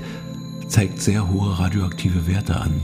[0.68, 2.82] zeigt sehr hohe radioaktive Werte an.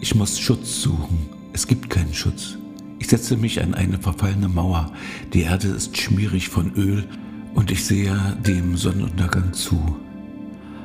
[0.00, 1.28] Ich muss Schutz suchen.
[1.52, 2.56] Es gibt keinen Schutz.
[2.98, 4.92] Ich setze mich an eine verfallene Mauer.
[5.32, 7.06] Die Erde ist schmierig von Öl
[7.54, 9.96] und ich sehe dem Sonnenuntergang zu.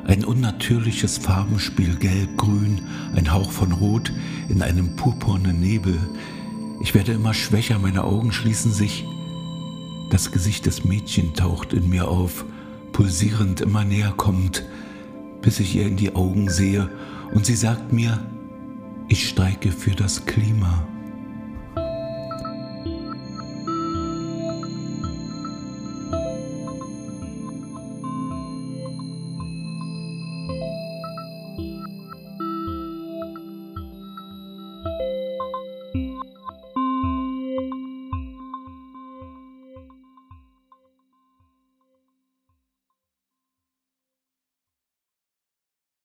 [0.05, 2.81] Ein unnatürliches Farbenspiel gelb-grün,
[3.15, 4.11] ein Hauch von Rot
[4.47, 5.97] in einem purpurnen Nebel.
[6.83, 9.05] Ich werde immer schwächer, meine Augen schließen sich.
[10.09, 12.43] Das Gesicht des Mädchens taucht in mir auf,
[12.91, 14.65] pulsierend immer näher kommt,
[15.41, 16.89] bis ich ihr in die Augen sehe
[17.33, 18.19] und sie sagt mir,
[19.07, 20.85] ich streike für das Klima.